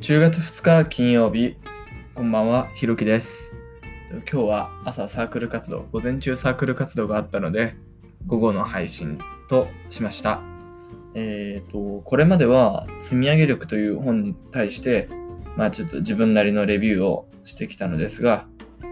[0.00, 1.56] 10月2日金曜日、
[2.14, 3.52] こんばんは、ひろきです。
[4.10, 7.76] 今日は朝サークル活動、午前中サークル活動があったので、
[8.26, 9.18] 午後の配信
[9.50, 10.40] としました。
[11.14, 15.10] えっ、と、これまでは積み上げ力という本に対して、
[15.54, 18.46] まあちょっと自分なりのレビューをしてきたのですが、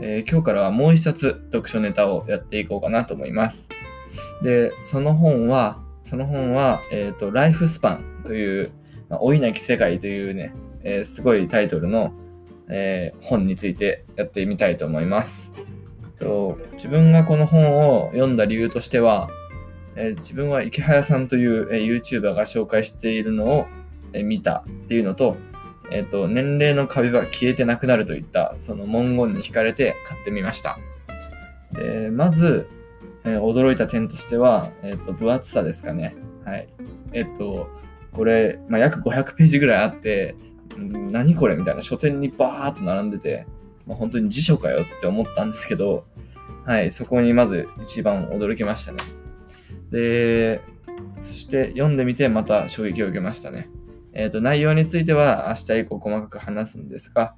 [0.00, 3.68] えー今日からはもう一冊読書ネタをやっていこうかなと思います。
[4.42, 8.72] で、その本は、その本は、えっ、と、ライフスパンという、
[9.10, 12.12] 老いなき世界というね、えーすごいタイトルの、
[12.68, 15.52] えー本についてやってみたいと思います。
[16.18, 19.28] と自分がこの本を読んだ理由としては、
[19.96, 23.66] えー自分は池早さんという、えー YouTuber が紹介しているのを、
[24.12, 25.36] えー見たっていうのと、
[25.90, 30.78] えっ、と、年齢の壁は消えてなくなるといった、その文言に惹かれて買ってみました。
[31.72, 32.68] で、まず、
[33.24, 36.16] えー驚いた点としては、えっ、と、分厚さですかね。
[36.44, 36.68] はい。
[37.12, 37.68] えっ、と、
[38.14, 40.34] これ、まあ、約500ページぐらいあって、
[40.78, 43.46] 何これみたいな書店にバーっと並んでて、
[43.86, 46.06] まあ、本当に辞書かよって思ったんですけど、
[46.64, 48.98] はい、そこにまず一番驚きましたね。
[49.90, 50.60] で、
[51.18, 53.68] そして読んでみてまた衝撃を受けましたね。
[54.12, 57.34] えっ、と、内容については明日以降細かく話すんですが、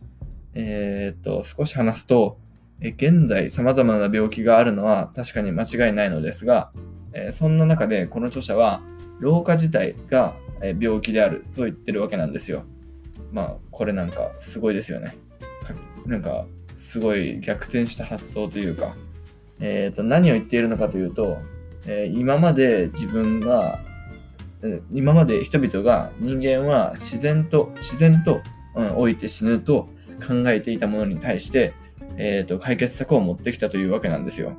[0.54, 2.38] えっ、と、少し話すと、
[2.80, 6.70] え現在様々な病気があるのは確かに間違いないのですが、
[7.12, 8.82] えーそんな中でこの著者は
[9.18, 12.64] 老化自体がえ病気であると言ってるわけなんですよ。
[13.32, 15.16] まあこれなんかすごいですよね。
[16.06, 18.96] なんかすごい逆転した発想というか、
[19.60, 21.38] えーと何を言っているのかというと、
[21.86, 23.80] えー今まで自分が
[24.62, 28.40] えー今まで人々が人間は自然と自然と、
[28.74, 29.88] うん、老いて死ぬと
[30.26, 31.74] 考えていたものに対して、
[32.16, 34.56] えーと解決策を持ってきたというわけなんですよ。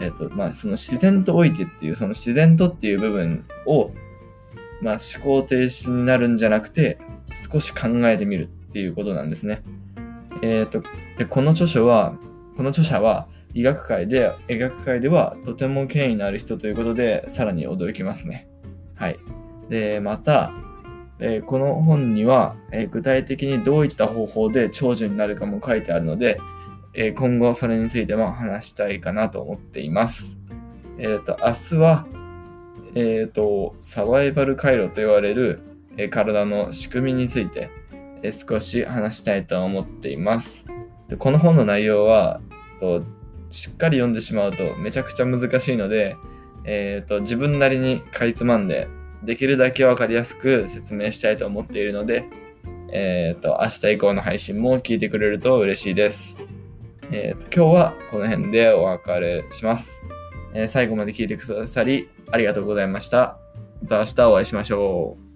[0.00, 3.90] えっ、とまあその自然と老いてっていうその自然とっていう部分を
[4.80, 6.98] まあ、思考停止になるんじゃなくて、
[7.50, 9.62] 少し考えてみるっていうことなんですね。
[10.42, 10.82] えっ、と、
[11.16, 12.14] で、この著書は、
[12.56, 18.48] この著者は、医学界で、医学界ではとても権威のある人ということで、さらに驚きますね。
[18.94, 19.18] はい。
[19.68, 20.52] で、また、
[21.20, 26.38] えーこの本には、えー具体的にどういった方法で長寿になるかも書いてあるので、
[26.94, 30.38] えー今後それについても話したいかなと思っています。
[30.98, 32.06] えっ、と、明日は、
[32.98, 35.60] えっ、と、サバイバル回路と言われる、
[35.96, 37.70] えー体の仕組みについて、
[38.22, 40.66] えー少し話したいと思っています。
[41.08, 42.40] でこの本の内容は
[42.80, 43.04] と、
[43.50, 46.16] しっかり読んでしまうとめちゃくちゃ難しいので、
[46.64, 48.88] えーと自分なりにかいつまんで、
[49.22, 52.24] できるだけわかりやすく説明したいと思っているので、
[52.90, 56.36] えっ、と、明日以降の配信も聞いてくれると嬉しいです。
[57.12, 60.02] えーと今日はこの辺でお別れします。
[60.52, 63.38] えー最後まで聞いてくださりありがとうございました。
[63.82, 65.27] また明日お会いしましょう。